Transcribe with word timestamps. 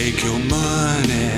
take 0.00 0.24
your 0.24 0.38
money 0.48 1.28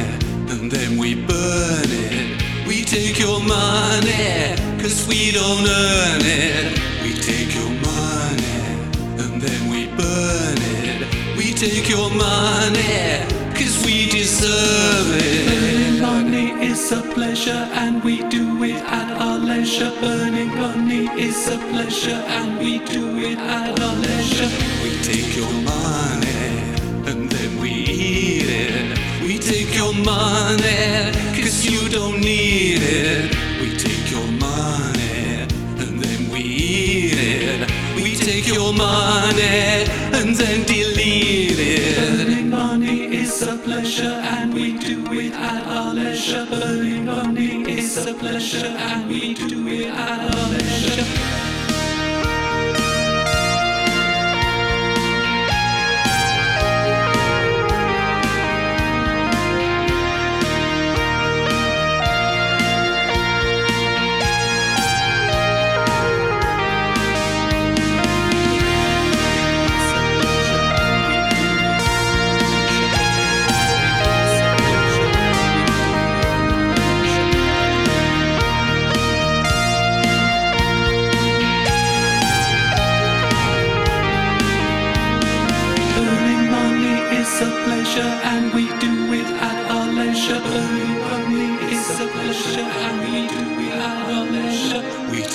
and 0.53 0.71
then 0.71 0.97
we 0.97 1.17
burn 1.17 1.91
it. 2.07 2.41
We 2.65 2.85
take 2.85 3.19
your 3.19 3.41
money 3.41 4.55
cause 4.81 5.05
we 5.09 5.33
don't 5.33 5.67
earn 5.67 6.23
it. 6.23 6.79
We 7.03 7.12
take 7.29 7.53
your 7.61 7.73
money 7.91 8.61
and 9.23 9.43
then 9.43 9.62
we 9.69 9.80
burn 10.01 10.59
it. 10.79 11.01
We 11.37 11.47
take 11.65 11.89
your 11.89 12.09
money 12.11 13.27
cause 13.59 13.84
we 13.84 14.06
deserve 14.19 15.09
it. 15.27 15.42
Earning 15.56 16.01
money 16.01 16.48
is 16.70 16.92
a 16.92 17.03
pleasure 17.15 17.65
and 17.83 18.05
we 18.05 18.23
do 18.29 18.62
it 18.62 18.81
at 19.01 19.09
our 19.20 19.39
leisure. 19.41 19.92
Earning 20.03 20.55
money 20.55 21.06
is 21.20 21.48
a 21.48 21.59
pleasure 21.73 22.23
and 22.39 22.61
we 22.61 22.79
do 22.97 23.19
it 23.19 23.39
at 23.39 23.81
our 23.81 23.97
leisure. 23.97 24.51
We 24.84 24.91
take 25.03 25.37
your 25.37 25.53
money 25.65 26.72
money 30.05 31.12
cause 31.37 31.65
you 31.65 31.88
don't 31.88 32.20
need 32.20 32.83
it. 32.83 33.34
We 33.61 33.77
take 33.77 34.11
your 34.11 34.27
money 34.33 35.47
and 35.78 36.01
then 36.02 36.30
we 36.30 36.41
eat 36.41 37.15
it. 37.19 37.70
We 37.97 38.16
take 38.16 38.47
your 38.47 38.73
money 38.73 39.87
and 40.19 40.34
then 40.34 40.65
delete 40.66 41.59
it. 41.59 41.98
Earning 41.98 42.51
money 42.51 43.15
is 43.15 43.42
a 43.42 43.56
pleasure 43.56 44.20
and 44.37 44.53
we 44.55 44.78
do 44.78 45.05
it 45.12 45.33
at 45.34 45.67
our 45.67 45.95
leisure. 45.95 46.47
Earning 46.53 47.05
money 47.06 47.62
is 47.70 47.97
a 48.06 48.14
pleasure 48.14 48.67
and 48.67 49.08
we 49.08 49.34
do 49.34 49.67
it 49.69 49.89
at 49.89 50.20
our 50.20 50.27
leisure. 50.27 50.42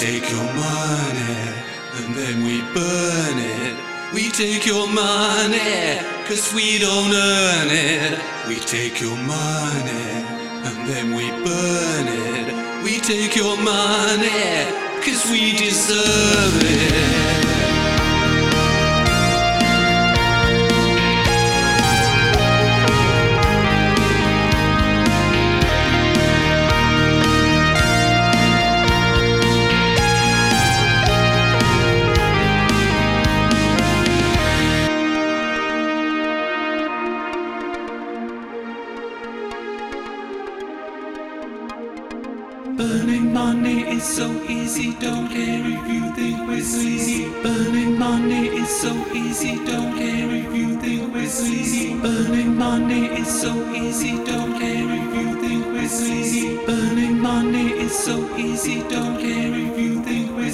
Take 0.08 0.32
your 0.32 0.54
money 0.54 1.38
and 1.98 2.16
then 2.16 2.42
we 2.46 2.62
burn 2.74 3.38
it. 3.38 3.76
We 4.14 4.30
take 4.32 4.66
your 4.66 4.88
money 4.88 6.00
cause 6.26 6.54
we 6.54 6.80
don't 6.80 7.14
earn 7.14 7.68
it. 7.70 8.18
We 8.48 8.56
take 8.56 9.02
your 9.02 9.18
money 9.18 10.08
and 10.68 10.78
then 10.88 11.14
we 11.14 11.30
burn 11.44 12.08
it. 12.08 12.84
We 12.86 13.00
take 13.02 13.36
your 13.36 13.58
money 13.58 14.72
cause 15.04 15.30
we 15.30 15.52
deserve 15.58 16.56
it. 16.64 17.57
Burning 42.77 43.33
money 43.33 43.82
is 43.89 44.04
so 44.04 44.30
easy, 44.48 44.93
don't 44.99 45.27
care 45.30 45.65
if 45.65 45.92
you 45.92 46.14
think 46.14 46.48
we're 46.48 46.61
sleazy. 46.61 47.27
Burning 47.42 47.98
money 47.98 48.49
is 48.49 48.70
so 48.70 48.93
easy, 49.11 49.55
don't 49.65 49.98
care 49.98 50.30
if 50.30 50.55
you 50.55 50.80
think 50.80 51.11
we're 51.11 51.27
sleazy. 51.27 51.99
Burning 51.99 52.55
money 52.55 53.08
is 53.08 53.27
so 53.42 53.52
easy, 53.73 54.23
don't 54.23 54.60
care 54.60 54.89
if 55.02 55.16
you 55.16 55.42
think 55.42 55.66
we're 55.66 55.89
sleazy. 55.89 56.58
Burning 56.67 57.20
money 57.20 57.71
is 57.71 57.98
so 57.98 58.16
easy, 58.37 58.83
don't 58.87 59.20
care 59.20 59.47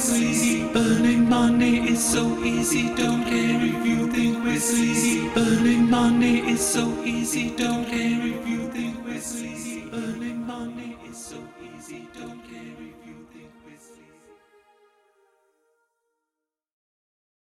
sleazy. 0.03 0.64
Burning 0.74 1.30
money 1.30 1.90
is 1.90 2.03
so 2.03 2.24
easy, 2.44 2.94
don't 2.96 3.24
care 3.24 3.59
if 3.72 3.86
you 3.86 4.12
think 4.12 4.44
we're 4.44 4.59
sleazy. 4.59 5.30
Burning 5.30 5.90
money 5.90 6.40
is 6.52 6.62
so 6.62 6.86
easy, 7.03 7.56
don't 7.56 7.86
care 7.86 8.19
if 8.34 8.47
you 8.47 8.69
think 8.72 9.06
we're 9.06 9.22
sleazy. 9.22 9.86
Burning 9.90 10.46
money 10.46 10.97
is 11.09 11.18
so 11.18 11.40
easy, 11.62 12.08
don't 12.13 12.22